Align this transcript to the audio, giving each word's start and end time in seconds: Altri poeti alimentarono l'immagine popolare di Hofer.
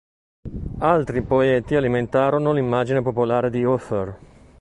Altri 0.79 1.21
poeti 1.21 1.75
alimentarono 1.75 2.53
l'immagine 2.53 3.03
popolare 3.03 3.51
di 3.51 3.63
Hofer. 3.63 4.17